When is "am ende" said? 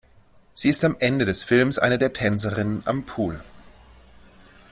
0.83-1.25